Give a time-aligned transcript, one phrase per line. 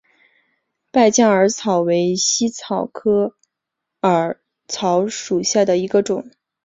[0.89, 3.35] 败酱耳草为茜草科
[4.01, 6.31] 耳草属下的一个种。